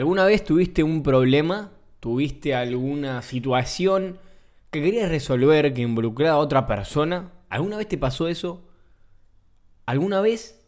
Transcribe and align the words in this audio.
¿Alguna 0.00 0.24
vez 0.24 0.42
tuviste 0.46 0.82
un 0.82 1.02
problema? 1.02 1.72
¿Tuviste 2.00 2.54
alguna 2.54 3.20
situación 3.20 4.16
que 4.70 4.80
querías 4.80 5.10
resolver 5.10 5.74
que 5.74 5.82
involucraba 5.82 6.36
a 6.36 6.38
otra 6.38 6.66
persona? 6.66 7.32
¿Alguna 7.50 7.76
vez 7.76 7.86
te 7.86 7.98
pasó 7.98 8.26
eso? 8.26 8.66
¿Alguna 9.84 10.22
vez 10.22 10.66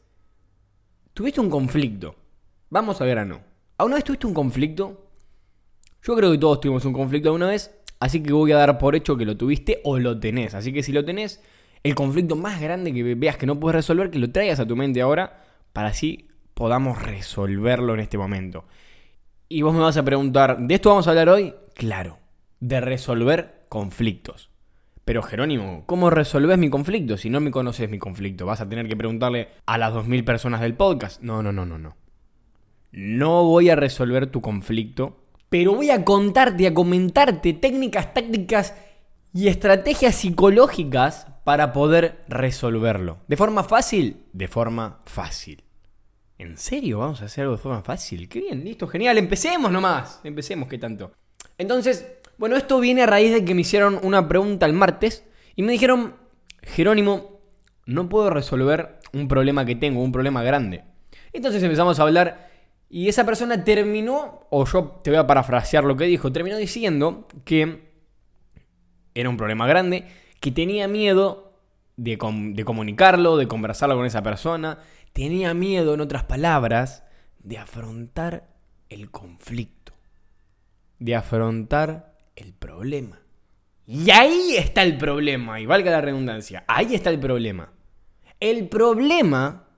tuviste 1.14 1.40
un 1.40 1.48
conflicto? 1.48 2.14
Vamos 2.68 3.00
al 3.00 3.08
grano. 3.08 3.40
¿Alguna 3.79 3.96
vez 3.96 4.04
tuviste 4.04 4.26
un 4.26 4.34
conflicto? 4.34 5.06
Yo 6.03 6.14
creo 6.14 6.30
que 6.30 6.37
todos 6.37 6.60
tuvimos 6.60 6.85
un 6.85 6.92
conflicto 6.92 7.30
alguna 7.30 7.49
vez, 7.49 7.74
así 8.01 8.22
que 8.22 8.35
voy 8.35 8.53
a 8.53 8.58
dar 8.58 8.76
por 8.76 8.94
hecho 8.94 9.17
que 9.17 9.24
lo 9.24 9.38
tuviste 9.38 9.80
o 9.85 9.99
lo 9.99 10.21
tenés. 10.21 10.54
Así 10.54 10.74
que 10.74 10.83
si 10.83 10.92
lo 10.92 11.06
tenés, 11.06 11.42
el 11.83 11.94
conflicto 11.94 12.37
más 12.37 12.60
grande 12.60 12.92
que 12.92 13.14
veas 13.14 13.38
que 13.38 13.46
no 13.46 13.58
puedes 13.58 13.76
resolver, 13.76 14.10
que 14.10 14.19
lo 14.19 14.30
traigas 14.30 14.60
a 14.60 14.67
tu 14.67 14.76
mente 14.76 15.01
ahora, 15.01 15.42
para 15.72 15.88
así 15.88 16.28
podamos 16.52 17.01
resolverlo 17.01 17.95
en 17.95 18.01
este 18.01 18.19
momento. 18.19 18.66
Y 19.52 19.60
vos 19.60 19.74
me 19.74 19.80
vas 19.80 19.98
a 19.98 20.02
preguntar, 20.02 20.56
¿de 20.60 20.74
esto 20.74 20.88
vamos 20.88 21.06
a 21.06 21.10
hablar 21.10 21.28
hoy? 21.28 21.52
Claro, 21.74 22.16
de 22.60 22.80
resolver 22.80 23.66
conflictos. 23.68 24.48
Pero 25.04 25.22
Jerónimo, 25.22 25.82
¿cómo 25.84 26.08
resolves 26.08 26.56
mi 26.56 26.70
conflicto 26.70 27.18
si 27.18 27.28
no 27.28 27.38
me 27.38 27.50
conoces 27.50 27.91
mi 27.91 27.98
conflicto? 27.98 28.46
Vas 28.46 28.62
a 28.62 28.68
tener 28.70 28.88
que 28.88 28.96
preguntarle 28.96 29.48
a 29.66 29.77
las 29.77 29.92
2.000 29.92 30.24
personas 30.24 30.62
del 30.62 30.72
podcast. 30.72 31.20
No, 31.20 31.42
no, 31.42 31.52
no, 31.52 31.66
no, 31.66 31.77
no. 31.77 31.96
No 32.92 33.44
voy 33.44 33.68
a 33.68 33.77
resolver 33.77 34.28
tu 34.28 34.41
conflicto, 34.41 35.18
pero 35.50 35.74
voy 35.74 35.91
a 35.91 36.02
contarte, 36.02 36.66
a 36.66 36.72
comentarte 36.72 37.52
técnicas, 37.52 38.14
tácticas 38.14 38.74
y 39.34 39.48
estrategias 39.48 40.14
psicológicas 40.14 41.27
para 41.44 41.74
poder 41.74 42.24
resolverlo. 42.27 43.19
¿De 43.28 43.36
forma 43.36 43.64
fácil? 43.64 44.24
De 44.32 44.48
forma 44.48 45.00
fácil. 45.05 45.62
¿En 46.42 46.56
serio 46.56 46.98
vamos 46.98 47.23
a 47.23 47.27
hacer 47.27 47.42
algo 47.42 47.55
de 47.55 47.62
forma 47.62 47.82
fácil? 47.82 48.28
Qué 48.28 48.41
bien, 48.41 48.64
listo, 48.64 48.88
genial. 48.88 49.16
Empecemos 49.16 49.70
nomás. 49.70 50.20
Empecemos, 50.24 50.69
¿qué 50.69 50.77
tanto? 50.77 51.12
Entonces, 51.56 52.05
bueno, 52.37 52.56
esto 52.56 52.80
viene 52.80 53.03
a 53.03 53.06
raíz 53.06 53.33
de 53.33 53.44
que 53.44 53.55
me 53.55 53.61
hicieron 53.61 54.00
una 54.03 54.27
pregunta 54.27 54.66
el 54.66 54.72
martes 54.72 55.25
y 55.55 55.62
me 55.62 55.70
dijeron, 55.70 56.16
Jerónimo, 56.64 57.39
no 57.86 58.08
puedo 58.08 58.28
resolver 58.28 58.98
un 59.12 59.28
problema 59.28 59.64
que 59.64 59.77
tengo, 59.77 60.03
un 60.03 60.11
problema 60.11 60.42
grande. 60.42 60.83
Entonces 61.33 61.62
empezamos 61.62 62.00
a 62.00 62.03
hablar 62.03 62.50
y 62.91 63.09
esa 63.09 63.25
persona 63.25 63.62
terminó, 63.62 64.48
o 64.50 64.66
yo 64.66 65.00
te 65.05 65.11
voy 65.11 65.20
a 65.20 65.27
parafrasear 65.28 65.84
lo 65.84 65.97
que 65.97 66.06
dijo, 66.06 66.33
terminó 66.33 66.56
diciendo 66.56 67.28
que 67.44 67.84
era 69.14 69.28
un 69.28 69.36
problema 69.36 69.69
grande, 69.69 70.09
que 70.41 70.50
tenía 70.50 70.88
miedo 70.88 71.53
de, 71.97 72.19
de 72.53 72.64
comunicarlo, 72.64 73.36
de 73.36 73.47
conversarlo 73.47 73.94
con 73.94 74.06
esa 74.06 74.25
persona, 74.25 74.81
tenía 75.12 75.55
miedo, 75.55 75.94
en 75.94 76.00
otras 76.00 76.24
palabras, 76.24 77.05
de 77.38 77.58
afrontar 77.58 78.48
el 78.88 79.10
conflicto, 79.10 79.92
de 80.98 81.14
afrontar 81.16 82.16
el 82.36 82.52
problema. 82.52 83.20
Y 83.86 84.10
ahí 84.10 84.56
está 84.56 84.82
el 84.82 84.96
problema, 84.96 85.60
y 85.60 85.66
valga 85.66 85.91
la 85.91 86.00
redundancia, 86.00 86.64
ahí 86.69 86.94
está 86.94 87.10
el 87.10 87.19
problema. 87.19 87.72
El 88.41 88.69
problema 88.69 89.69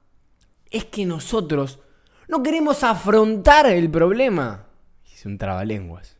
es 0.71 0.85
que 0.87 1.07
nosotros 1.07 1.81
no 2.29 2.43
queremos 2.43 2.83
afrontar 2.83 3.67
el 3.67 3.91
problema. 3.91 4.67
Es 5.13 5.27
un 5.27 5.39
trabalenguas. 5.39 6.17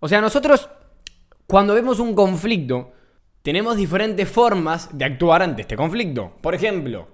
O 0.00 0.08
sea, 0.08 0.20
nosotros 0.20 0.68
cuando 1.46 1.74
vemos 1.74 2.00
un 2.00 2.14
conflicto, 2.14 2.92
tenemos 3.42 3.76
diferentes 3.76 4.28
formas 4.28 4.96
de 4.96 5.04
actuar 5.04 5.42
ante 5.42 5.62
este 5.62 5.76
conflicto. 5.76 6.36
Por 6.40 6.54
ejemplo, 6.54 7.08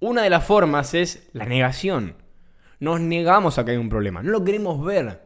una 0.00 0.22
de 0.22 0.30
las 0.30 0.44
formas 0.44 0.94
es 0.94 1.28
la 1.32 1.46
negación. 1.46 2.16
Nos 2.78 3.00
negamos 3.00 3.58
a 3.58 3.64
que 3.64 3.72
hay 3.72 3.76
un 3.76 3.88
problema, 3.88 4.22
no 4.22 4.30
lo 4.30 4.44
queremos 4.44 4.84
ver. 4.84 5.22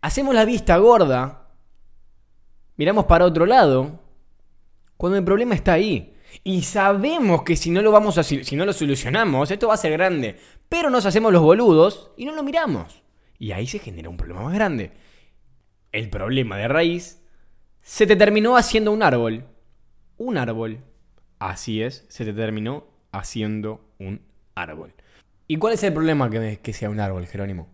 Hacemos 0.00 0.34
la 0.34 0.44
vista 0.44 0.76
gorda, 0.78 1.48
miramos 2.76 3.06
para 3.06 3.24
otro 3.24 3.46
lado, 3.46 4.00
cuando 4.96 5.18
el 5.18 5.24
problema 5.24 5.54
está 5.54 5.72
ahí. 5.74 6.16
Y 6.44 6.62
sabemos 6.62 7.42
que 7.42 7.56
si 7.56 7.70
no 7.70 7.82
lo 7.82 7.92
vamos 7.92 8.16
a 8.18 8.22
si 8.22 8.56
no 8.56 8.64
lo 8.64 8.72
solucionamos, 8.72 9.50
esto 9.50 9.68
va 9.68 9.74
a 9.74 9.78
ser 9.78 9.92
grande. 9.92 10.38
Pero 10.68 10.88
nos 10.88 11.04
hacemos 11.04 11.32
los 11.32 11.42
boludos 11.42 12.12
y 12.16 12.24
no 12.24 12.32
lo 12.34 12.42
miramos. 12.42 13.02
Y 13.38 13.52
ahí 13.52 13.66
se 13.66 13.80
genera 13.80 14.08
un 14.08 14.16
problema 14.16 14.44
más 14.44 14.54
grande. 14.54 14.92
El 15.90 16.08
problema 16.08 16.56
de 16.56 16.68
raíz 16.68 17.22
se 17.82 18.06
te 18.06 18.16
terminó 18.16 18.56
haciendo 18.56 18.92
un 18.92 19.02
árbol. 19.02 19.44
Un 20.16 20.38
árbol. 20.38 20.84
Así 21.38 21.82
es, 21.82 22.06
se 22.08 22.24
te 22.24 22.32
terminó 22.32 22.91
haciendo 23.12 23.84
un 23.98 24.22
árbol. 24.54 24.94
¿Y 25.46 25.56
cuál 25.58 25.74
es 25.74 25.82
el 25.84 25.92
problema 25.92 26.28
que, 26.30 26.58
que 26.62 26.72
sea 26.72 26.90
un 26.90 27.00
árbol, 27.00 27.26
Jerónimo? 27.26 27.68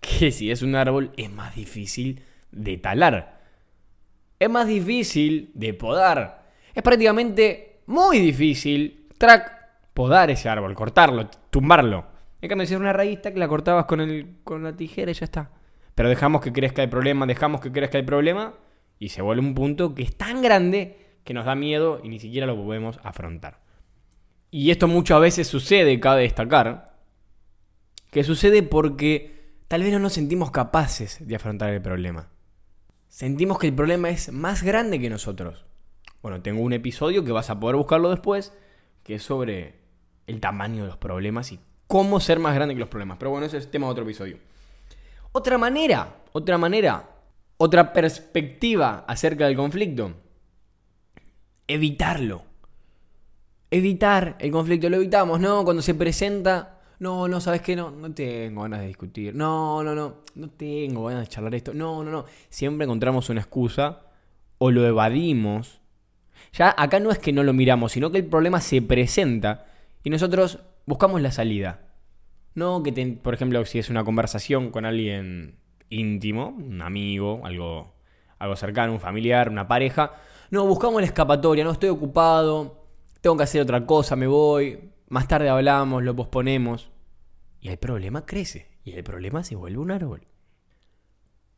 Que 0.00 0.30
si 0.30 0.50
es 0.50 0.62
un 0.62 0.74
árbol 0.74 1.12
es 1.16 1.30
más 1.30 1.54
difícil 1.54 2.22
de 2.52 2.78
talar. 2.78 3.42
Es 4.38 4.48
más 4.48 4.66
difícil 4.68 5.50
de 5.54 5.74
podar. 5.74 6.46
Es 6.74 6.82
prácticamente 6.82 7.80
muy 7.86 8.20
difícil, 8.20 9.08
track, 9.18 9.52
podar 9.94 10.30
ese 10.30 10.48
árbol, 10.48 10.74
cortarlo, 10.74 11.28
tumbarlo. 11.50 12.06
En 12.40 12.48
cambio, 12.48 12.66
si 12.66 12.76
una 12.76 12.92
raíz 12.92 13.18
que 13.20 13.32
la 13.32 13.48
cortabas 13.48 13.86
con, 13.86 14.00
el, 14.00 14.36
con 14.44 14.62
la 14.62 14.76
tijera 14.76 15.10
y 15.10 15.14
ya 15.14 15.24
está. 15.24 15.50
Pero 15.94 16.08
dejamos 16.08 16.40
que 16.40 16.52
crezca 16.52 16.84
el 16.84 16.88
problema, 16.88 17.26
dejamos 17.26 17.60
que 17.60 17.72
crezca 17.72 17.98
el 17.98 18.04
problema 18.04 18.54
y 19.00 19.08
se 19.08 19.22
vuelve 19.22 19.42
un 19.42 19.54
punto 19.54 19.94
que 19.94 20.04
es 20.04 20.16
tan 20.16 20.40
grande 20.40 20.96
que 21.24 21.34
nos 21.34 21.46
da 21.46 21.56
miedo 21.56 22.00
y 22.04 22.08
ni 22.08 22.20
siquiera 22.20 22.46
lo 22.46 22.56
podemos 22.56 23.00
afrontar. 23.02 23.58
Y 24.50 24.70
esto 24.70 24.88
muchas 24.88 25.20
veces 25.20 25.46
sucede, 25.46 26.00
cabe 26.00 26.22
destacar, 26.22 26.96
que 28.10 28.24
sucede 28.24 28.62
porque 28.62 29.58
tal 29.68 29.82
vez 29.82 29.92
no 29.92 29.98
nos 29.98 30.14
sentimos 30.14 30.50
capaces 30.50 31.26
de 31.26 31.36
afrontar 31.36 31.70
el 31.70 31.82
problema. 31.82 32.28
Sentimos 33.08 33.58
que 33.58 33.66
el 33.66 33.74
problema 33.74 34.08
es 34.08 34.32
más 34.32 34.62
grande 34.62 34.98
que 34.98 35.10
nosotros. 35.10 35.66
Bueno, 36.22 36.40
tengo 36.40 36.62
un 36.62 36.72
episodio 36.72 37.24
que 37.24 37.32
vas 37.32 37.50
a 37.50 37.60
poder 37.60 37.76
buscarlo 37.76 38.10
después, 38.10 38.54
que 39.02 39.16
es 39.16 39.22
sobre 39.22 39.80
el 40.26 40.40
tamaño 40.40 40.82
de 40.82 40.88
los 40.88 40.96
problemas 40.96 41.52
y 41.52 41.60
cómo 41.86 42.20
ser 42.20 42.38
más 42.38 42.54
grande 42.54 42.74
que 42.74 42.80
los 42.80 42.88
problemas. 42.88 43.18
Pero 43.18 43.30
bueno, 43.30 43.46
ese 43.46 43.58
es 43.58 43.70
tema 43.70 43.86
de 43.86 43.92
otro 43.92 44.04
episodio. 44.04 44.38
Otra 45.32 45.58
manera, 45.58 46.16
otra 46.32 46.56
manera, 46.56 47.08
otra 47.58 47.92
perspectiva 47.92 49.04
acerca 49.06 49.46
del 49.46 49.56
conflicto. 49.56 50.14
Evitarlo 51.66 52.47
evitar 53.70 54.36
el 54.38 54.50
conflicto, 54.50 54.88
lo 54.88 54.96
evitamos, 54.96 55.40
¿no? 55.40 55.64
Cuando 55.64 55.82
se 55.82 55.94
presenta, 55.94 56.78
no, 56.98 57.28
no, 57.28 57.40
¿sabes 57.40 57.60
qué? 57.62 57.76
No, 57.76 57.90
no 57.90 58.12
tengo 58.12 58.62
ganas 58.62 58.80
de 58.80 58.86
discutir, 58.86 59.34
no, 59.34 59.82
no, 59.82 59.94
no, 59.94 60.16
no 60.34 60.50
tengo 60.50 61.04
ganas 61.04 61.22
de 61.22 61.28
charlar 61.28 61.54
esto, 61.54 61.74
no, 61.74 62.02
no, 62.02 62.10
no. 62.10 62.24
Siempre 62.48 62.84
encontramos 62.84 63.28
una 63.30 63.40
excusa 63.40 64.00
o 64.58 64.70
lo 64.70 64.86
evadimos. 64.86 65.80
Ya 66.52 66.74
acá 66.76 67.00
no 67.00 67.10
es 67.10 67.18
que 67.18 67.32
no 67.32 67.42
lo 67.42 67.52
miramos, 67.52 67.92
sino 67.92 68.10
que 68.10 68.18
el 68.18 68.26
problema 68.26 68.60
se 68.60 68.82
presenta 68.82 69.66
y 70.02 70.10
nosotros 70.10 70.60
buscamos 70.86 71.20
la 71.20 71.30
salida. 71.30 71.80
No 72.54 72.82
que, 72.82 72.92
por 73.22 73.34
ejemplo, 73.34 73.64
si 73.66 73.78
es 73.78 73.90
una 73.90 74.04
conversación 74.04 74.70
con 74.70 74.84
alguien 74.84 75.58
íntimo, 75.90 76.48
un 76.48 76.82
amigo, 76.82 77.42
algo, 77.44 77.94
algo 78.38 78.56
cercano, 78.56 78.92
un 78.92 79.00
familiar, 79.00 79.48
una 79.48 79.68
pareja. 79.68 80.12
No, 80.50 80.66
buscamos 80.66 81.00
la 81.00 81.06
escapatoria, 81.06 81.62
no 81.62 81.70
estoy 81.70 81.90
ocupado, 81.90 82.77
tengo 83.28 83.36
que 83.36 83.44
hacer 83.44 83.60
otra 83.60 83.84
cosa, 83.84 84.16
me 84.16 84.26
voy, 84.26 84.90
más 85.10 85.28
tarde 85.28 85.50
hablamos, 85.50 86.02
lo 86.02 86.16
posponemos. 86.16 86.88
Y 87.60 87.68
el 87.68 87.76
problema 87.76 88.24
crece, 88.24 88.68
y 88.84 88.92
el 88.92 89.04
problema 89.04 89.44
se 89.44 89.54
vuelve 89.54 89.76
un 89.76 89.90
árbol. 89.90 90.26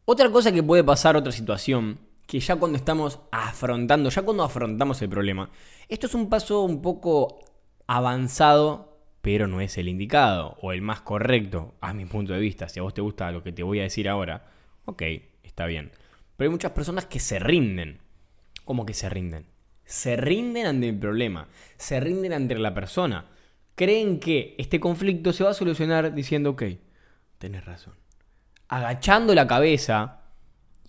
Otra 0.04 0.28
cosa 0.32 0.50
que 0.50 0.64
puede 0.64 0.82
pasar, 0.82 1.14
otra 1.14 1.30
situación, 1.30 2.00
que 2.26 2.40
ya 2.40 2.56
cuando 2.56 2.76
estamos 2.76 3.20
afrontando, 3.30 4.10
ya 4.10 4.22
cuando 4.22 4.42
afrontamos 4.42 5.00
el 5.00 5.10
problema, 5.10 5.48
esto 5.88 6.08
es 6.08 6.14
un 6.14 6.28
paso 6.28 6.62
un 6.62 6.82
poco 6.82 7.38
avanzado, 7.86 8.98
pero 9.22 9.46
no 9.46 9.60
es 9.60 9.78
el 9.78 9.86
indicado 9.86 10.56
o 10.62 10.72
el 10.72 10.82
más 10.82 11.02
correcto, 11.02 11.74
a 11.80 11.94
mi 11.94 12.04
punto 12.04 12.32
de 12.32 12.40
vista. 12.40 12.68
Si 12.68 12.80
a 12.80 12.82
vos 12.82 12.94
te 12.94 13.00
gusta 13.00 13.30
lo 13.30 13.44
que 13.44 13.52
te 13.52 13.62
voy 13.62 13.78
a 13.78 13.84
decir 13.84 14.08
ahora, 14.08 14.50
ok, 14.86 15.02
está 15.44 15.66
bien. 15.66 15.92
Pero 16.36 16.48
hay 16.48 16.52
muchas 16.52 16.72
personas 16.72 17.06
que 17.06 17.20
se 17.20 17.38
rinden. 17.38 18.00
¿Cómo 18.64 18.84
que 18.84 18.94
se 18.94 19.08
rinden? 19.08 19.46
Se 19.90 20.14
rinden 20.14 20.66
ante 20.66 20.88
el 20.88 20.96
problema, 20.96 21.48
se 21.76 21.98
rinden 21.98 22.32
ante 22.32 22.56
la 22.56 22.72
persona. 22.72 23.26
Creen 23.74 24.20
que 24.20 24.54
este 24.56 24.78
conflicto 24.78 25.32
se 25.32 25.42
va 25.42 25.50
a 25.50 25.54
solucionar 25.54 26.14
diciendo, 26.14 26.50
ok, 26.50 26.62
tenés 27.38 27.64
razón. 27.64 27.94
Agachando 28.68 29.34
la 29.34 29.48
cabeza 29.48 30.20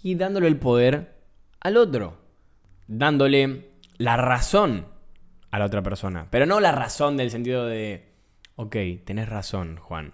y 0.03 0.13
dándole 0.13 0.48
el 0.48 0.57
poder 0.57 1.15
al 1.62 1.77
otro. 1.77 2.19
Dándole 2.86 3.71
la 3.98 4.18
razón 4.18 4.86
a 5.50 5.57
la 5.57 5.65
otra 5.65 5.81
persona. 5.81 6.27
Pero 6.30 6.45
no 6.45 6.59
la 6.59 6.71
razón 6.71 7.18
del 7.18 7.31
sentido 7.31 7.65
de, 7.65 8.07
ok, 8.56 8.75
tenés 9.04 9.30
razón, 9.30 9.77
Juan. 9.77 10.13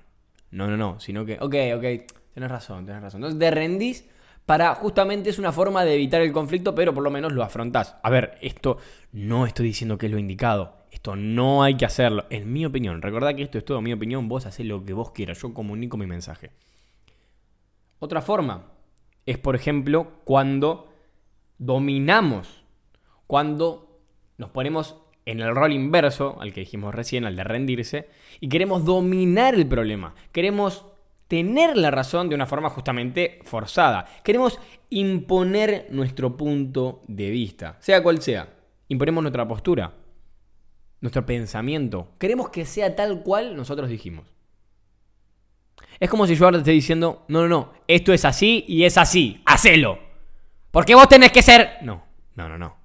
No, 0.49 0.67
no, 0.67 0.77
no, 0.77 1.01
sino 1.01 1.25
que, 1.25 1.33
ok, 1.41 1.55
ok, 1.75 2.09
tenés 2.33 2.49
razón, 2.49 2.85
tenés 2.85 3.01
razón. 3.01 3.19
Entonces 3.19 3.39
te 3.39 3.51
rendís 3.51 4.09
para 4.47 4.73
justamente 4.75 5.29
es 5.29 5.39
una 5.39 5.51
forma 5.51 5.83
de 5.83 5.95
evitar 5.95 6.21
el 6.21 6.31
conflicto, 6.31 6.73
pero 6.73 6.93
por 6.93 7.03
lo 7.03 7.11
menos 7.11 7.33
lo 7.33 7.43
afrontás. 7.43 7.97
A 8.01 8.09
ver, 8.09 8.37
esto 8.41 8.77
no 9.11 9.45
estoy 9.45 9.67
diciendo 9.67 9.97
que 9.97 10.05
es 10.05 10.11
lo 10.13 10.17
indicado. 10.17 10.77
Esto 10.89 11.17
no 11.17 11.63
hay 11.63 11.75
que 11.75 11.83
hacerlo. 11.83 12.25
En 12.29 12.53
mi 12.53 12.65
opinión, 12.65 13.01
recordad 13.01 13.35
que 13.35 13.43
esto 13.43 13.57
es 13.57 13.65
todo 13.65 13.81
mi 13.81 13.91
opinión, 13.91 14.29
vos 14.29 14.45
hacés 14.45 14.65
lo 14.65 14.85
que 14.85 14.93
vos 14.93 15.11
quieras, 15.11 15.41
yo 15.41 15.53
comunico 15.53 15.97
mi 15.97 16.07
mensaje. 16.07 16.51
Otra 17.99 18.21
forma 18.21 18.71
es, 19.25 19.37
por 19.37 19.53
ejemplo, 19.53 20.13
cuando 20.23 20.93
dominamos, 21.57 22.63
cuando 23.27 23.99
nos 24.37 24.51
ponemos 24.51 24.95
en 25.25 25.41
el 25.41 25.53
rol 25.53 25.73
inverso, 25.73 26.37
al 26.39 26.53
que 26.53 26.61
dijimos 26.61 26.95
recién, 26.95 27.25
al 27.25 27.35
de 27.35 27.43
rendirse, 27.43 28.07
y 28.39 28.47
queremos 28.47 28.85
dominar 28.85 29.55
el 29.55 29.67
problema. 29.67 30.15
Queremos 30.31 30.85
tener 31.27 31.77
la 31.77 31.91
razón 31.91 32.29
de 32.29 32.35
una 32.35 32.45
forma 32.45 32.69
justamente 32.69 33.39
forzada. 33.43 34.05
Queremos 34.23 34.59
imponer 34.89 35.87
nuestro 35.89 36.37
punto 36.37 37.01
de 37.07 37.29
vista, 37.29 37.77
sea 37.79 38.01
cual 38.01 38.21
sea. 38.21 38.53
Imponemos 38.87 39.21
nuestra 39.21 39.47
postura, 39.47 39.93
nuestro 41.01 41.25
pensamiento. 41.25 42.13
Queremos 42.17 42.49
que 42.49 42.65
sea 42.65 42.95
tal 42.95 43.21
cual 43.23 43.55
nosotros 43.55 43.89
dijimos. 43.89 44.25
Es 45.99 46.09
como 46.09 46.27
si 46.27 46.35
yo 46.35 46.45
ahora 46.45 46.57
te 46.57 46.61
esté 46.61 46.71
diciendo, 46.71 47.25
no, 47.27 47.41
no, 47.41 47.47
no, 47.47 47.73
esto 47.87 48.13
es 48.13 48.23
así 48.23 48.63
y 48.67 48.83
es 48.83 48.97
así, 48.97 49.41
hacelo. 49.45 49.99
Porque 50.71 50.95
vos 50.95 51.09
tenés 51.09 51.31
que 51.31 51.41
ser... 51.41 51.77
No, 51.81 52.03
no, 52.35 52.47
no, 52.47 52.57
no. 52.57 52.77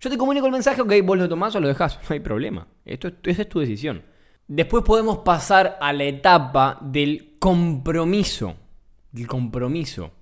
Yo 0.00 0.10
te 0.10 0.18
comunico 0.18 0.46
el 0.46 0.52
mensaje, 0.52 0.82
ok, 0.82 0.92
vos 1.02 1.16
lo 1.16 1.28
tomás 1.28 1.54
o 1.56 1.60
lo 1.60 1.68
dejás, 1.68 1.98
no 2.08 2.14
hay 2.14 2.20
problema. 2.20 2.68
Esto, 2.84 3.10
esa 3.24 3.42
es 3.42 3.48
tu 3.48 3.60
decisión. 3.60 4.04
Después 4.48 4.84
podemos 4.84 5.18
pasar 5.18 5.78
a 5.80 5.92
la 5.92 6.04
etapa 6.04 6.78
del 6.80 7.35
compromiso. 7.38 8.56
Del 9.12 9.26
compromiso. 9.26 10.12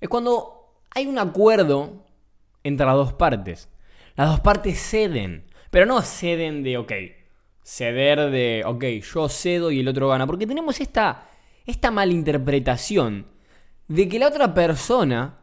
Es 0.00 0.08
cuando 0.08 0.74
hay 0.90 1.06
un 1.06 1.18
acuerdo 1.18 2.04
entre 2.62 2.86
las 2.86 2.94
dos 2.96 3.12
partes. 3.14 3.68
Las 4.16 4.28
dos 4.28 4.40
partes 4.40 4.78
ceden. 4.78 5.46
Pero 5.70 5.86
no 5.86 6.02
ceden 6.02 6.62
de, 6.62 6.78
ok, 6.78 6.92
ceder 7.62 8.30
de, 8.30 8.62
ok, 8.64 8.84
yo 8.84 9.28
cedo 9.28 9.70
y 9.70 9.80
el 9.80 9.88
otro 9.88 10.08
gana. 10.08 10.26
Porque 10.26 10.46
tenemos 10.46 10.80
esta, 10.80 11.28
esta 11.66 11.90
malinterpretación 11.90 13.26
de 13.88 14.08
que 14.08 14.18
la 14.18 14.28
otra 14.28 14.54
persona, 14.54 15.38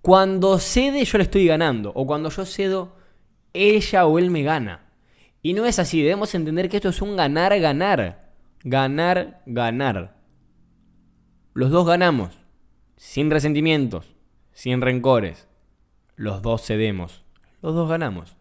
cuando 0.00 0.58
cede, 0.58 1.04
yo 1.04 1.18
le 1.18 1.24
estoy 1.24 1.46
ganando. 1.46 1.92
O 1.94 2.06
cuando 2.06 2.30
yo 2.30 2.46
cedo, 2.46 2.96
ella 3.52 4.06
o 4.06 4.18
él 4.18 4.30
me 4.30 4.42
gana. 4.42 4.90
Y 5.42 5.52
no 5.52 5.66
es 5.66 5.78
así, 5.78 6.02
debemos 6.02 6.34
entender 6.34 6.68
que 6.68 6.78
esto 6.78 6.88
es 6.88 7.02
un 7.02 7.16
ganar-ganar. 7.16 8.32
Ganar, 8.62 9.42
ganar. 9.44 10.16
Los 11.54 11.70
dos 11.70 11.86
ganamos, 11.86 12.36
sin 12.96 13.30
resentimientos, 13.30 14.12
sin 14.52 14.80
rencores. 14.80 15.46
Los 16.16 16.42
dos 16.42 16.66
cedemos, 16.66 17.24
los 17.62 17.76
dos 17.76 17.88
ganamos. 17.88 18.36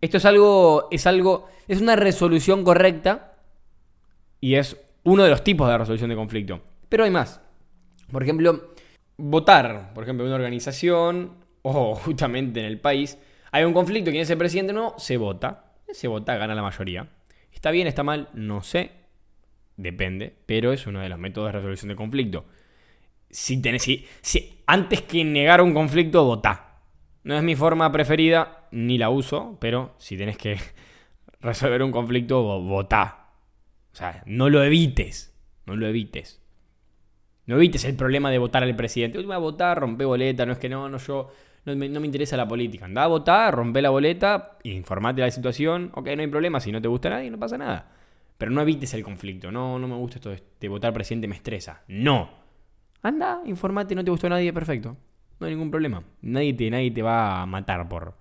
Esto 0.00 0.16
es 0.16 0.24
algo, 0.24 0.88
es 0.90 1.06
algo, 1.06 1.46
es 1.68 1.82
una 1.82 1.94
resolución 1.94 2.64
correcta 2.64 3.34
y 4.40 4.54
es 4.54 4.78
uno 5.04 5.24
de 5.24 5.30
los 5.30 5.44
tipos 5.44 5.68
de 5.68 5.76
resolución 5.76 6.08
de 6.08 6.16
conflicto. 6.16 6.62
Pero 6.88 7.04
hay 7.04 7.10
más. 7.10 7.42
Por 8.10 8.22
ejemplo, 8.22 8.72
votar, 9.18 9.92
por 9.92 10.04
ejemplo, 10.04 10.24
en 10.24 10.28
una 10.28 10.36
organización 10.36 11.34
o 11.60 11.94
justamente 11.96 12.60
en 12.60 12.66
el 12.66 12.80
país, 12.80 13.18
hay 13.52 13.64
un 13.64 13.74
conflicto, 13.74 14.10
quién 14.10 14.22
es 14.22 14.30
el 14.30 14.38
presidente 14.38 14.72
no, 14.72 14.94
se 14.96 15.18
vota. 15.18 15.74
Se 15.92 16.08
vota, 16.08 16.36
gana 16.36 16.54
la 16.54 16.62
mayoría. 16.62 17.10
¿Está 17.52 17.70
bien, 17.70 17.86
está 17.86 18.02
mal? 18.02 18.30
No 18.32 18.62
sé. 18.62 18.95
Depende, 19.76 20.34
pero 20.46 20.72
es 20.72 20.86
uno 20.86 21.00
de 21.00 21.08
los 21.08 21.18
métodos 21.18 21.48
de 21.48 21.52
resolución 21.52 21.88
de 21.88 21.96
conflicto. 21.96 22.46
Si 23.30 23.60
tenés, 23.60 23.82
si, 23.82 24.06
si, 24.20 24.62
antes 24.66 25.02
que 25.02 25.24
negar 25.24 25.60
un 25.60 25.74
conflicto, 25.74 26.24
votá. 26.24 26.80
No 27.24 27.36
es 27.36 27.42
mi 27.42 27.56
forma 27.56 27.90
preferida, 27.92 28.68
ni 28.70 28.98
la 28.98 29.10
uso, 29.10 29.58
pero 29.60 29.94
si 29.98 30.16
tenés 30.16 30.38
que 30.38 30.58
resolver 31.40 31.82
un 31.82 31.92
conflicto, 31.92 32.42
votá. 32.60 33.30
O 33.92 33.96
sea, 33.96 34.22
no 34.26 34.48
lo 34.48 34.62
evites. 34.62 35.34
No 35.66 35.74
lo 35.76 35.86
evites. 35.86 36.40
No 37.46 37.56
evites 37.56 37.84
el 37.84 37.96
problema 37.96 38.30
de 38.30 38.38
votar 38.38 38.62
al 38.62 38.76
presidente. 38.76 39.22
Voy 39.22 39.34
a 39.34 39.38
votar, 39.38 39.80
rompe 39.80 40.04
boleta, 40.04 40.46
no 40.46 40.52
es 40.52 40.58
que 40.58 40.68
no, 40.68 40.88
no, 40.88 40.98
yo 40.98 41.30
no 41.64 41.74
me, 41.74 41.86
interesa 41.86 42.36
la 42.36 42.46
política. 42.46 42.84
Anda 42.84 43.04
a 43.04 43.06
votar, 43.08 43.54
rompe 43.54 43.82
la 43.82 43.90
boleta, 43.90 44.58
informate 44.62 45.20
de 45.20 45.26
la 45.26 45.30
situación. 45.30 45.90
Ok, 45.94 46.08
no 46.14 46.22
hay 46.22 46.28
problema, 46.28 46.60
si 46.60 46.70
no 46.72 46.80
te 46.80 46.88
gusta 46.88 47.10
nadie, 47.10 47.30
no 47.30 47.38
pasa 47.38 47.58
nada. 47.58 47.95
Pero 48.38 48.50
no 48.50 48.60
evites 48.60 48.92
el 48.94 49.02
conflicto. 49.02 49.50
No, 49.50 49.78
no 49.78 49.88
me 49.88 49.94
gusta 49.94 50.16
esto 50.16 50.30
de, 50.30 50.68
votar 50.68 50.92
presidente, 50.92 51.28
me 51.28 51.36
estresa. 51.36 51.82
No. 51.88 52.30
Anda, 53.02 53.40
informate, 53.46 53.94
no 53.94 54.04
te 54.04 54.10
gustó 54.10 54.28
nadie, 54.28 54.52
perfecto. 54.52 54.96
No 55.38 55.46
hay 55.46 55.52
ningún 55.52 55.70
problema. 55.70 56.02
Nadie 56.22 56.54
te, 56.54 56.70
nadie 56.70 56.90
te 56.90 57.02
va 57.02 57.42
a 57.42 57.46
matar 57.46 57.88
por 57.88 58.14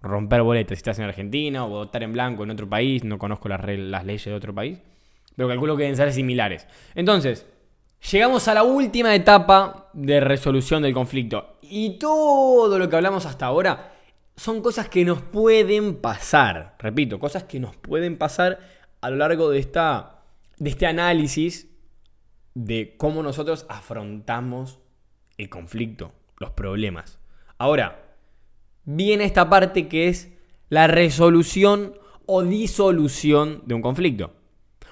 romper 0.00 0.42
boletas 0.42 0.76
si 0.76 0.80
estás 0.80 0.98
en 0.98 1.04
Argentina 1.06 1.64
o 1.64 1.68
votar 1.68 2.02
en 2.02 2.12
blanco 2.12 2.44
en 2.44 2.50
otro 2.50 2.68
país. 2.68 3.04
No 3.04 3.18
conozco 3.18 3.48
las, 3.48 3.60
las 3.64 4.04
leyes 4.04 4.24
de 4.24 4.34
otro 4.34 4.54
país. 4.54 4.78
Pero 5.34 5.48
calculo 5.48 5.76
que 5.76 5.82
deben 5.82 5.96
ser 5.96 6.12
similares. 6.12 6.66
Entonces, 6.94 7.46
Llegamos 8.10 8.46
a 8.46 8.54
la 8.54 8.62
última 8.62 9.14
etapa 9.16 9.88
de 9.92 10.20
resolución 10.20 10.82
del 10.82 10.94
conflicto. 10.94 11.58
Y 11.62 11.98
todo 11.98 12.78
lo 12.78 12.88
que 12.88 12.94
hablamos 12.94 13.26
hasta 13.26 13.46
ahora 13.46 13.94
son 14.36 14.60
cosas 14.60 14.88
que 14.88 15.04
nos 15.04 15.22
pueden 15.22 15.96
pasar. 15.96 16.76
Repito, 16.78 17.18
cosas 17.18 17.44
que 17.44 17.58
nos 17.58 17.74
pueden 17.74 18.16
pasar 18.16 18.60
a 19.06 19.10
lo 19.10 19.18
largo 19.18 19.50
de, 19.50 19.60
esta, 19.60 20.24
de 20.58 20.70
este 20.70 20.84
análisis 20.84 21.70
de 22.54 22.96
cómo 22.98 23.22
nosotros 23.22 23.64
afrontamos 23.68 24.80
el 25.38 25.48
conflicto, 25.48 26.12
los 26.40 26.50
problemas. 26.50 27.20
Ahora, 27.56 28.16
viene 28.84 29.22
esta 29.22 29.48
parte 29.48 29.86
que 29.86 30.08
es 30.08 30.32
la 30.70 30.88
resolución 30.88 31.94
o 32.26 32.42
disolución 32.42 33.62
de 33.66 33.74
un 33.74 33.82
conflicto. 33.82 34.32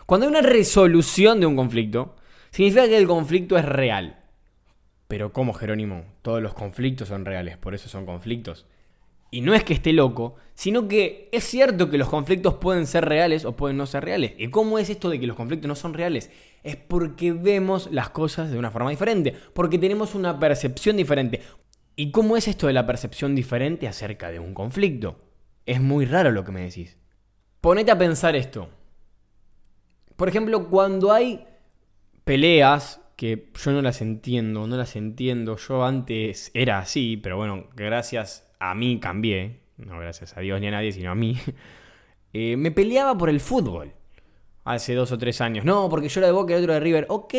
Cuando 0.06 0.26
hay 0.26 0.30
una 0.30 0.42
resolución 0.42 1.40
de 1.40 1.46
un 1.46 1.56
conflicto, 1.56 2.14
significa 2.52 2.86
que 2.86 2.98
el 2.98 3.08
conflicto 3.08 3.58
es 3.58 3.64
real. 3.64 4.22
Pero 5.08 5.32
¿cómo, 5.32 5.54
Jerónimo? 5.54 6.04
Todos 6.22 6.40
los 6.40 6.54
conflictos 6.54 7.08
son 7.08 7.24
reales, 7.24 7.56
por 7.56 7.74
eso 7.74 7.88
son 7.88 8.06
conflictos. 8.06 8.64
Y 9.34 9.40
no 9.40 9.52
es 9.52 9.64
que 9.64 9.74
esté 9.74 9.92
loco, 9.92 10.36
sino 10.54 10.86
que 10.86 11.28
es 11.32 11.42
cierto 11.42 11.90
que 11.90 11.98
los 11.98 12.08
conflictos 12.08 12.54
pueden 12.54 12.86
ser 12.86 13.04
reales 13.04 13.44
o 13.44 13.56
pueden 13.56 13.76
no 13.76 13.84
ser 13.84 14.04
reales. 14.04 14.34
¿Y 14.38 14.48
cómo 14.48 14.78
es 14.78 14.90
esto 14.90 15.10
de 15.10 15.18
que 15.18 15.26
los 15.26 15.34
conflictos 15.34 15.66
no 15.66 15.74
son 15.74 15.92
reales? 15.92 16.30
Es 16.62 16.76
porque 16.76 17.32
vemos 17.32 17.88
las 17.90 18.10
cosas 18.10 18.52
de 18.52 18.58
una 18.58 18.70
forma 18.70 18.90
diferente, 18.90 19.34
porque 19.52 19.76
tenemos 19.76 20.14
una 20.14 20.38
percepción 20.38 20.96
diferente. 20.96 21.40
¿Y 21.96 22.12
cómo 22.12 22.36
es 22.36 22.46
esto 22.46 22.68
de 22.68 22.74
la 22.74 22.86
percepción 22.86 23.34
diferente 23.34 23.88
acerca 23.88 24.30
de 24.30 24.38
un 24.38 24.54
conflicto? 24.54 25.18
Es 25.66 25.80
muy 25.80 26.04
raro 26.04 26.30
lo 26.30 26.44
que 26.44 26.52
me 26.52 26.62
decís. 26.62 26.96
Ponete 27.60 27.90
a 27.90 27.98
pensar 27.98 28.36
esto. 28.36 28.68
Por 30.14 30.28
ejemplo, 30.28 30.68
cuando 30.68 31.10
hay 31.10 31.44
peleas 32.22 33.00
que 33.16 33.50
yo 33.52 33.72
no 33.72 33.82
las 33.82 34.00
entiendo, 34.00 34.68
no 34.68 34.76
las 34.76 34.94
entiendo. 34.94 35.56
Yo 35.56 35.84
antes 35.84 36.52
era 36.54 36.78
así, 36.78 37.16
pero 37.16 37.36
bueno, 37.36 37.66
gracias 37.74 38.44
a 38.70 38.74
mí 38.74 38.98
cambié. 39.00 39.60
No 39.76 39.98
gracias 39.98 40.36
a 40.36 40.40
Dios 40.40 40.60
ni 40.60 40.68
a 40.68 40.70
nadie, 40.70 40.92
sino 40.92 41.10
a 41.10 41.14
mí. 41.14 41.38
Eh, 42.36 42.56
me 42.56 42.72
peleaba 42.72 43.16
por 43.16 43.30
el 43.30 43.38
fútbol. 43.38 43.92
Hace 44.64 44.94
dos 44.94 45.12
o 45.12 45.18
tres 45.18 45.40
años. 45.40 45.64
No, 45.64 45.88
porque 45.88 46.08
yo 46.08 46.18
era 46.18 46.26
de 46.26 46.32
Boca 46.32 46.52
y 46.52 46.56
el 46.56 46.62
otro 46.62 46.74
de 46.74 46.80
River. 46.80 47.06
Ok, 47.08 47.32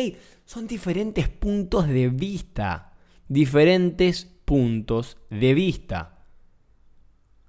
son 0.46 0.66
diferentes 0.66 1.28
puntos 1.28 1.86
de 1.86 2.08
vista. 2.08 2.94
Diferentes 3.28 4.24
puntos 4.46 5.18
de 5.28 5.52
vista. 5.52 6.24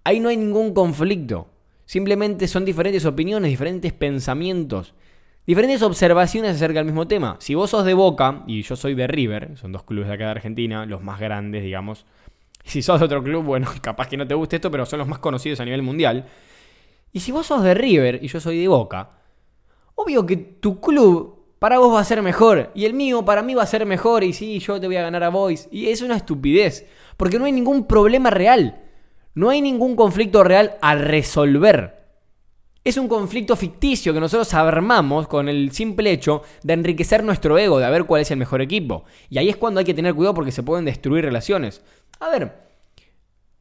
Ahí 0.03 0.19
no 0.19 0.27
hay 0.27 0.36
ningún 0.36 0.74
conflicto. 0.74 1.50
Simplemente 1.86 2.50
son 2.50 2.65
diferentes 2.65 3.05
opiniones, 3.05 3.50
diferentes 3.50 3.93
pensamientos 3.93 4.93
diferentes 5.48 5.81
observaciones 5.81 6.57
acerca 6.57 6.79
del 6.79 6.86
mismo 6.86 7.07
tema. 7.07 7.38
Si 7.39 7.55
vos 7.55 7.69
sos 7.69 7.86
de 7.86 7.93
Boca 7.93 8.43
y 8.46 8.62
yo 8.62 8.75
soy 8.75 8.93
de 8.93 9.07
River, 9.07 9.57
son 9.57 9.72
dos 9.72 9.84
clubes 9.84 10.10
de 10.10 10.13
acá 10.13 10.25
de 10.25 10.31
Argentina, 10.31 10.86
los 10.86 11.01
más 11.01 11.19
grandes, 11.19 11.63
digamos. 11.63 12.05
Si 12.72 12.82
sos 12.82 13.00
de 13.00 13.06
otro 13.06 13.24
club, 13.24 13.44
bueno, 13.44 13.68
capaz 13.82 14.08
que 14.08 14.18
no 14.18 14.28
te 14.28 14.36
guste 14.36 14.58
esto, 14.58 14.70
pero 14.70 14.86
son 14.86 15.00
los 15.00 15.08
más 15.08 15.20
conocidos 15.20 15.60
a 15.60 15.66
nivel 15.66 15.82
mundial. 15.82 16.26
Y 17.12 17.20
si 17.22 17.32
vos 17.32 17.48
sos 17.48 17.64
de 17.64 17.74
River 17.74 18.20
y 18.22 18.28
yo 18.28 18.40
soy 18.40 18.60
de 18.60 18.68
Boca, 18.68 19.12
obvio 19.96 20.26
que 20.26 20.36
tu 20.36 20.82
club 20.82 21.36
para 21.60 21.80
vos 21.80 21.96
va 21.96 22.02
a 22.02 22.04
ser 22.04 22.22
mejor 22.22 22.72
y 22.76 22.86
el 22.86 22.94
mío 22.94 23.26
para 23.26 23.42
mí 23.42 23.56
va 23.56 23.64
a 23.64 23.68
ser 23.68 23.86
mejor 23.86 24.24
y 24.24 24.34
sí, 24.34 24.60
yo 24.60 24.80
te 24.80 24.86
voy 24.88 24.98
a 24.98 25.02
ganar 25.02 25.24
a 25.24 25.30
vos. 25.30 25.68
Y 25.72 25.88
es 25.88 26.02
una 26.02 26.18
estupidez, 26.18 26.86
porque 27.16 27.40
no 27.40 27.46
hay 27.46 27.52
ningún 27.52 27.88
problema 27.88 28.30
real. 28.30 28.84
No 29.34 29.50
hay 29.50 29.62
ningún 29.62 29.96
conflicto 29.96 30.44
real 30.44 30.78
a 30.82 30.96
resolver 30.96 31.98
es 32.88 32.96
un 32.96 33.10
conflicto 33.10 33.58
ficticio 33.58 34.14
que 34.14 34.20
nosotros 34.22 34.54
armamos 34.54 35.28
con 35.28 35.50
el 35.50 35.74
simple 35.74 36.10
hecho 36.10 36.44
de 36.64 36.72
enriquecer 36.72 37.22
nuestro 37.22 37.58
ego, 37.58 37.80
de 37.80 37.90
ver 37.90 38.06
cuál 38.06 38.22
es 38.22 38.32
el 38.32 38.38
mejor 38.38 38.62
equipo. 38.62 39.04
Y 39.30 39.38
ahí 39.38 39.50
es 39.50 39.58
cuando 39.58 39.80
hay 39.80 39.86
que 39.86 39.94
tener 39.94 40.14
cuidado 40.14 40.34
porque 40.34 40.54
se 40.54 40.64
pueden 40.64 40.86
destruir 40.86 41.26
relaciones. 41.26 41.82
A 42.20 42.30
ver, 42.30 42.68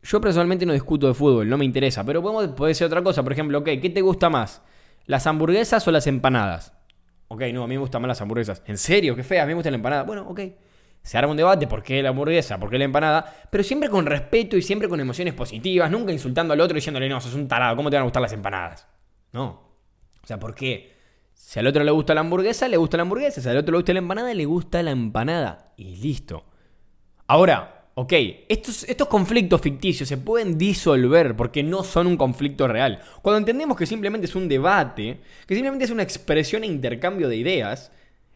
yo 0.02 0.20
personalmente 0.20 0.64
no 0.66 0.72
discuto 0.72 1.08
de 1.08 1.14
fútbol, 1.14 1.48
no 1.48 1.58
me 1.58 1.64
interesa, 1.64 2.04
pero 2.04 2.22
puede 2.54 2.74
ser 2.74 2.86
otra 2.86 3.02
cosa. 3.02 3.22
Por 3.22 3.32
ejemplo, 3.32 3.58
ok, 3.58 3.68
¿qué 3.82 3.90
te 3.90 4.00
gusta 4.00 4.30
más? 4.30 4.62
¿Las 5.06 5.26
hamburguesas 5.26 5.86
o 5.86 5.90
las 5.90 6.06
empanadas? 6.06 6.72
Ok, 7.28 7.42
no, 7.52 7.64
a 7.64 7.66
mí 7.66 7.74
me 7.74 7.80
gustan 7.80 8.02
más 8.02 8.08
las 8.08 8.20
hamburguesas. 8.20 8.62
¿En 8.66 8.78
serio? 8.78 9.16
Qué 9.16 9.24
fea, 9.24 9.42
a 9.42 9.46
mí 9.46 9.50
me 9.50 9.54
gusta 9.54 9.70
la 9.70 9.76
empanada. 9.76 10.04
Bueno, 10.04 10.28
ok. 10.28 10.40
Se 11.02 11.18
arma 11.18 11.30
un 11.30 11.36
debate, 11.36 11.66
¿por 11.66 11.82
qué 11.82 12.02
la 12.02 12.08
hamburguesa? 12.08 12.58
¿Por 12.58 12.70
qué 12.70 12.78
la 12.78 12.84
empanada? 12.84 13.32
Pero 13.50 13.62
siempre 13.62 13.88
con 13.88 14.06
respeto 14.06 14.56
y 14.56 14.62
siempre 14.62 14.88
con 14.88 14.98
emociones 15.00 15.34
positivas, 15.34 15.90
nunca 15.90 16.12
insultando 16.12 16.52
al 16.52 16.60
otro 16.60 16.74
diciéndole, 16.74 17.08
no, 17.08 17.20
sos 17.20 17.34
un 17.34 17.46
tarado, 17.46 17.76
¿cómo 17.76 17.90
te 17.90 17.96
van 17.96 18.02
a 18.02 18.04
gustar 18.04 18.22
las 18.22 18.32
empanadas? 18.32 18.88
No. 19.32 19.46
O 20.22 20.26
sea, 20.26 20.40
¿por 20.40 20.54
qué 20.54 20.92
Si 21.32 21.60
al 21.60 21.66
otro 21.68 21.84
le 21.84 21.92
gusta 21.92 22.12
la 22.14 22.22
hamburguesa, 22.22 22.66
le 22.66 22.76
gusta 22.76 22.96
la 22.96 23.02
hamburguesa. 23.02 23.40
Si 23.40 23.48
al 23.48 23.56
otro 23.56 23.72
le 23.72 23.78
gusta 23.78 23.92
la 23.92 24.00
empanada, 24.00 24.34
le 24.34 24.44
gusta 24.44 24.82
la 24.82 24.90
empanada. 24.90 25.72
Y 25.76 25.96
listo. 25.96 26.44
Ahora, 27.28 27.75
ok, 27.98 28.12
estos, 28.50 28.84
estos 28.84 29.08
conflictos 29.08 29.58
ficticios 29.62 30.06
se 30.06 30.18
pueden 30.18 30.58
disolver 30.58 31.34
porque 31.34 31.62
no 31.62 31.82
son 31.82 32.06
un 32.06 32.18
conflicto 32.18 32.68
real. 32.68 33.00
Cuando 33.22 33.38
entendemos 33.38 33.74
que 33.74 33.86
simplemente 33.86 34.26
es 34.26 34.34
un 34.34 34.48
debate, 34.48 35.20
que 35.46 35.54
simplemente 35.54 35.86
es 35.86 35.90
una 35.90 36.02
expresión 36.02 36.62
e 36.62 36.66
intercambio 36.66 37.26
de 37.26 37.36
ideas, 37.36 37.90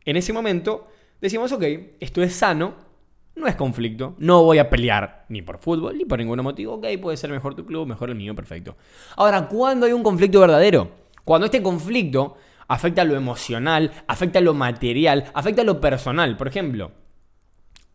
en 0.07 0.17
ese 0.17 0.33
momento 0.33 0.89
decimos, 1.21 1.53
ok, 1.53 1.63
esto 2.01 2.23
es 2.23 2.35
sano, 2.35 2.75
no 3.37 3.47
es 3.47 3.55
conflicto, 3.55 4.15
no 4.19 4.45
voy 4.45 4.57
a 4.57 4.71
pelear 4.71 5.27
ni 5.29 5.43
por 5.43 5.59
fútbol 5.59 5.99
ni 5.99 6.07
por 6.07 6.19
ningún 6.19 6.43
motivo, 6.43 6.77
ok, 6.77 6.87
puede 6.99 7.19
ser 7.19 7.31
mejor 7.31 7.55
tu 7.55 7.67
club, 7.67 7.87
mejor 7.87 8.09
el 8.09 8.17
mío, 8.17 8.35
perfecto. 8.35 8.77
Ahora, 9.17 9.47
¿cuándo 9.47 9.85
hay 9.85 9.93
un 9.93 10.03
conflicto 10.03 10.41
verdadero? 10.41 10.91
Cuando 11.23 11.45
este 11.45 11.63
conflicto 11.63 12.39
afecta 12.67 13.03
a 13.03 13.05
lo 13.05 13.15
emocional, 13.15 13.93
afecta 14.07 14.39
a 14.39 14.43
lo 14.43 14.55
material, 14.55 15.31
afecta 15.35 15.61
a 15.61 15.67
lo 15.67 15.83
personal. 15.83 16.39
Por 16.39 16.49
ejemplo, 16.49 16.93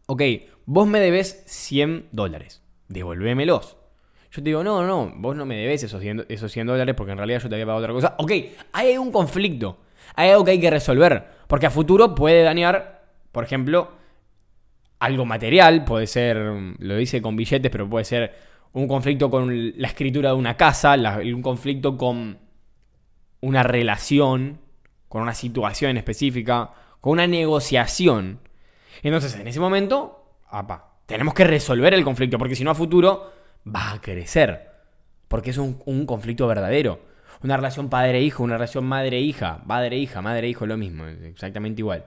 ok, 0.07 0.21
vos 0.65 0.87
me 0.87 0.99
debes 0.99 1.43
100 1.47 2.09
dólares, 2.11 2.61
devolvémelos. 2.87 3.77
Yo 4.31 4.43
te 4.43 4.49
digo, 4.49 4.63
no, 4.63 4.85
no, 4.85 5.13
vos 5.15 5.35
no 5.35 5.45
me 5.45 5.55
debes 5.55 5.83
esos 5.83 6.01
100, 6.01 6.25
esos 6.29 6.51
100 6.51 6.67
dólares 6.67 6.95
porque 6.95 7.13
en 7.13 7.17
realidad 7.17 7.41
yo 7.41 7.49
te 7.49 7.55
había 7.55 7.65
pagado 7.65 7.83
otra 7.83 7.93
cosa. 7.93 8.15
Ok, 8.17 8.31
hay 8.73 8.97
un 8.97 9.11
conflicto, 9.11 9.77
hay 10.15 10.31
algo 10.31 10.43
que 10.43 10.51
hay 10.51 10.59
que 10.59 10.69
resolver, 10.69 11.25
porque 11.47 11.67
a 11.67 11.71
futuro 11.71 12.13
puede 12.15 12.43
dañar, 12.43 13.05
por 13.31 13.43
ejemplo, 13.43 13.91
algo 14.99 15.25
material, 15.25 15.85
puede 15.85 16.07
ser, 16.07 16.37
lo 16.79 16.95
dice 16.97 17.21
con 17.21 17.35
billetes, 17.35 17.71
pero 17.71 17.89
puede 17.89 18.05
ser 18.05 18.33
un 18.73 18.87
conflicto 18.87 19.29
con 19.29 19.79
la 19.79 19.87
escritura 19.87 20.29
de 20.29 20.35
una 20.35 20.57
casa, 20.57 20.95
un 21.23 21.41
conflicto 21.41 21.97
con 21.97 22.39
una 23.39 23.63
relación, 23.63 24.59
con 25.07 25.21
una 25.21 25.33
situación 25.33 25.95
específica, 25.97 26.71
con 26.99 27.13
una 27.13 27.27
negociación. 27.27 28.39
Entonces, 29.03 29.35
en 29.35 29.47
ese 29.47 29.59
momento, 29.59 30.37
tenemos 31.05 31.33
que 31.33 31.43
resolver 31.43 31.93
el 31.93 32.03
conflicto, 32.03 32.37
porque 32.37 32.55
si 32.55 32.63
no 32.63 32.71
a 32.71 32.75
futuro 32.75 33.31
va 33.67 33.93
a 33.93 34.01
crecer, 34.01 34.71
porque 35.27 35.51
es 35.51 35.57
un, 35.57 35.81
un 35.85 36.05
conflicto 36.05 36.47
verdadero. 36.47 36.99
Una 37.43 37.57
relación 37.57 37.89
padre-hijo, 37.89 38.43
una 38.43 38.55
relación 38.55 38.85
madre-hija, 38.85 39.61
padre-hija, 39.67 40.21
madre-hijo, 40.21 40.65
lo 40.65 40.77
mismo, 40.77 41.05
exactamente 41.05 41.81
igual. 41.81 42.05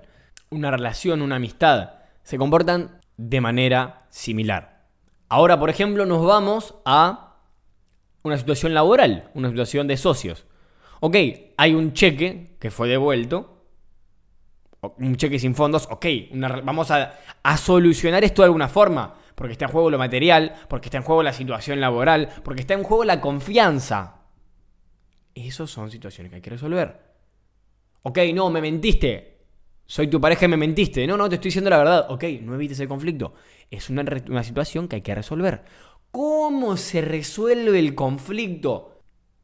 Una 0.50 0.70
relación, 0.70 1.22
una 1.22 1.36
amistad, 1.36 1.90
se 2.22 2.38
comportan 2.38 2.98
de 3.16 3.40
manera 3.40 4.06
similar. 4.08 4.86
Ahora, 5.28 5.58
por 5.58 5.68
ejemplo, 5.68 6.06
nos 6.06 6.24
vamos 6.24 6.74
a 6.84 7.36
una 8.22 8.38
situación 8.38 8.74
laboral, 8.74 9.30
una 9.34 9.48
situación 9.50 9.86
de 9.86 9.96
socios. 9.96 10.46
Ok, 11.00 11.16
hay 11.56 11.74
un 11.74 11.92
cheque 11.92 12.56
que 12.58 12.70
fue 12.70 12.88
devuelto, 12.88 13.57
un 14.80 15.16
cheque 15.16 15.38
sin 15.38 15.54
fondos, 15.54 15.88
ok, 15.90 16.06
vamos 16.62 16.90
a, 16.90 17.14
solucionar 17.56 18.24
esto 18.24 18.42
de 18.42 18.46
alguna 18.46 18.68
forma, 18.68 19.14
porque 19.34 19.52
está 19.52 19.66
en 19.66 19.72
juego 19.72 19.90
lo 19.90 19.98
material, 19.98 20.54
porque 20.68 20.86
está 20.86 20.98
en 20.98 21.04
juego 21.04 21.22
la 21.22 21.32
situación 21.32 21.80
laboral, 21.80 22.28
porque 22.44 22.60
está 22.60 22.74
en 22.74 22.82
juego 22.82 23.04
la 23.04 23.20
confianza. 23.20 24.22
Esas 25.34 25.70
son 25.70 25.90
situaciones 25.90 26.30
que 26.30 26.36
hay 26.36 26.42
que 26.42 26.50
resolver. 26.50 27.00
Ok, 28.02 28.18
no, 28.34 28.50
me 28.50 28.60
mentiste 28.60 29.38
soy 29.88 30.06
tu 30.08 30.20
pareja 30.20 30.44
y 30.44 30.48
me 30.48 30.58
mentiste. 30.58 31.06
No, 31.06 31.16
no, 31.16 31.28
te 31.30 31.36
estoy 31.36 31.48
diciendo 31.48 31.70
la 31.70 31.78
verdad. 31.78 32.06
Ok, 32.10 32.24
no 32.42 32.54
evites 32.54 32.78
el 32.78 32.88
conflicto. 32.88 33.32
Es 33.70 33.88
una 33.88 34.44
situación 34.44 34.86
que 34.86 34.96
hay 34.96 35.02
que 35.02 35.14
resolver. 35.14 35.62
¿Cómo 36.10 36.76
se 36.76 37.00
resuelve 37.00 37.78
el 37.78 37.94
conflicto? 37.94 38.97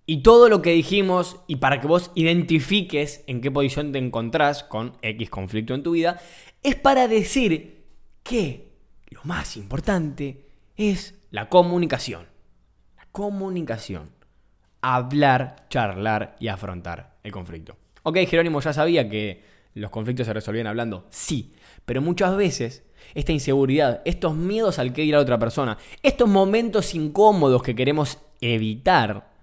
Y 0.07 0.23
todo 0.23 0.49
lo 0.49 0.61
que 0.61 0.73
dijimos, 0.73 1.39
y 1.47 1.57
para 1.57 1.81
que 1.81 1.87
vos 1.87 2.11
identifiques 2.15 3.25
en 3.27 3.41
qué 3.41 3.51
posición 3.51 3.93
te 3.93 3.99
encontrás 3.99 4.63
con 4.63 4.99
X 5.01 5.31
conflicto 5.31 5.75
en 5.75 5.83
tu 5.83 5.93
vida, 5.93 6.21
es 6.63 6.77
para 6.77 7.09
decir 7.09 7.85
que 8.23 8.73
lo 9.09 9.21
más 9.25 9.57
importante 9.57 10.47
es 10.77 11.15
la 11.31 11.49
comunicación. 11.49 12.27
La 12.97 13.07
comunicación. 13.13 14.11
Hablar, 14.83 15.67
charlar 15.71 16.37
y 16.39 16.49
afrontar 16.49 17.17
el 17.23 17.33
conflicto. 17.33 17.77
Ok, 18.03 18.19
Jerónimo 18.29 18.61
ya 18.61 18.75
sabía 18.75 19.09
que 19.09 19.43
los 19.75 19.91
conflictos 19.91 20.27
se 20.27 20.33
resolvían 20.33 20.67
hablando, 20.67 21.07
sí, 21.11 21.55
pero 21.85 22.01
muchas 22.01 22.37
veces 22.37 22.85
esta 23.15 23.33
inseguridad, 23.33 24.03
estos 24.05 24.35
miedos 24.35 24.79
al 24.79 24.93
que 24.93 25.05
ir 25.05 25.15
a 25.15 25.21
otra 25.21 25.39
persona, 25.39 25.79
estos 26.03 26.29
momentos 26.29 26.95
incómodos 26.95 27.63
que 27.63 27.75
queremos 27.75 28.19
evitar, 28.41 29.34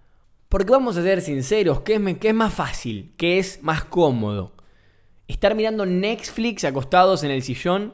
porque 0.51 0.74
vamos 0.74 0.98
a 0.98 1.01
ser 1.01 1.22
sinceros, 1.22 1.79
¿qué 1.79 1.93
es, 1.96 2.34
más 2.36 2.53
fácil? 2.53 3.13
¿Qué 3.15 3.39
es 3.39 3.63
más 3.63 3.86
cómodo? 3.86 4.51
¿Estar 5.29 5.55
mirando 5.55 5.86
Netflix 5.86 6.65
acostados 6.65 7.24
en 7.24 7.31
el 7.31 7.41
sillón, 7.41 7.93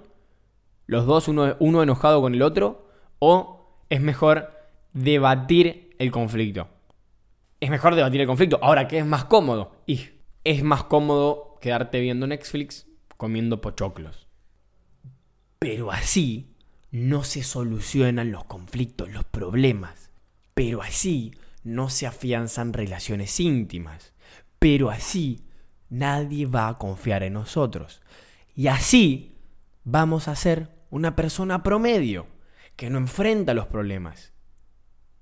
los 0.87 1.05
dos, 1.05 1.27
uno, 1.27 1.55
uno 1.59 1.83
enojado 1.83 2.19
con 2.19 2.33
el 2.33 2.41
otro? 2.41 2.89
¿O 3.19 3.83
es 3.91 4.01
mejor 4.01 4.49
debatir 4.91 5.95
el 5.99 6.09
conflicto? 6.09 6.67
Es 7.59 7.69
mejor 7.69 7.93
debatir 7.93 8.21
el 8.21 8.27
conflicto. 8.27 8.57
Ahora, 8.63 8.87
¿qué 8.87 8.97
es 8.97 9.05
más 9.05 9.25
cómodo? 9.25 9.75
Y 9.85 10.09
es 10.43 10.63
más 10.63 10.83
cómodo 10.85 11.59
quedarte 11.61 11.99
viendo 11.99 12.25
Netflix 12.25 12.87
comiendo 13.17 13.61
pochoclos. 13.61 14.25
Pero 15.59 15.91
así 15.91 16.55
no 16.89 17.23
se 17.23 17.43
solucionan 17.43 18.31
los 18.31 18.45
conflictos, 18.45 19.11
los 19.11 19.25
problemas. 19.25 20.09
Pero 20.55 20.81
así 20.81 21.33
no 21.67 21.89
se 21.89 22.07
afianzan 22.07 22.73
relaciones 22.73 23.39
íntimas. 23.39 24.13
Pero 24.57 24.89
así 24.89 25.45
nadie 25.89 26.45
va 26.45 26.69
a 26.69 26.77
confiar 26.77 27.23
en 27.23 27.33
nosotros. 27.33 28.01
Y 28.55 28.67
así 28.67 29.35
vamos 29.83 30.27
a 30.27 30.35
ser 30.35 30.69
una 30.89 31.15
persona 31.15 31.63
promedio, 31.63 32.27
que 32.75 32.89
no 32.89 32.97
enfrenta 32.97 33.53
los 33.53 33.67
problemas, 33.67 34.33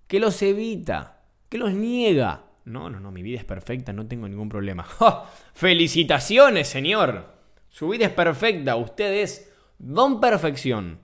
que 0.07 0.19
los 0.19 0.41
evita, 0.41 1.23
que 1.49 1.57
los 1.57 1.73
niega, 1.73 2.45
no, 2.65 2.89
no, 2.89 2.99
no, 2.99 3.11
mi 3.11 3.23
vida 3.23 3.39
es 3.39 3.45
perfecta, 3.45 3.93
no 3.93 4.07
tengo 4.07 4.27
ningún 4.27 4.49
problema. 4.49 4.85
¡Felicitaciones, 5.53 6.67
señor! 6.67 7.33
Su 7.69 7.89
vida 7.89 8.05
es 8.05 8.11
perfecta, 8.11 8.75
usted 8.75 9.21
es 9.21 9.51
don 9.77 10.19
perfección. 10.19 10.99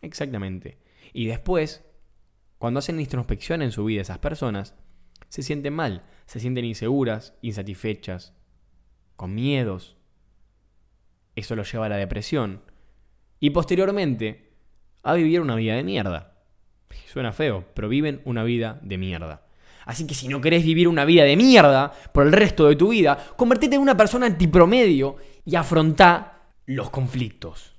Exactamente. 0.00 0.78
Y 1.12 1.26
después, 1.26 1.84
cuando 2.62 2.78
hacen 2.78 3.00
introspección 3.00 3.60
en 3.60 3.72
su 3.72 3.84
vida 3.84 4.02
esas 4.02 4.18
personas, 4.18 4.76
se 5.28 5.42
sienten 5.42 5.74
mal, 5.74 6.04
se 6.26 6.38
sienten 6.38 6.64
inseguras, 6.64 7.34
insatisfechas, 7.42 8.34
con 9.16 9.34
miedos. 9.34 9.96
Eso 11.34 11.56
los 11.56 11.72
lleva 11.72 11.86
a 11.86 11.88
la 11.88 11.96
depresión. 11.96 12.62
Y 13.40 13.50
posteriormente, 13.50 14.52
a 15.02 15.14
vivir 15.14 15.40
una 15.40 15.56
vida 15.56 15.74
de 15.74 15.82
mierda. 15.82 16.44
Suena 17.08 17.32
feo, 17.32 17.64
pero 17.74 17.88
viven 17.88 18.22
una 18.24 18.44
vida 18.44 18.78
de 18.80 18.96
mierda. 18.96 19.44
Así 19.84 20.06
que 20.06 20.14
si 20.14 20.28
no 20.28 20.40
querés 20.40 20.64
vivir 20.64 20.86
una 20.86 21.04
vida 21.04 21.24
de 21.24 21.36
mierda 21.36 21.92
por 22.12 22.24
el 22.24 22.32
resto 22.32 22.68
de 22.68 22.76
tu 22.76 22.90
vida, 22.90 23.18
convertite 23.36 23.74
en 23.74 23.82
una 23.82 23.96
persona 23.96 24.26
antipromedio 24.26 25.16
y 25.44 25.56
afronta 25.56 26.52
los 26.66 26.90
conflictos. 26.90 27.71